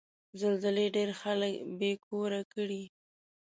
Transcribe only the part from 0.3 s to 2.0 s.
زلزلې ډېر خلک بې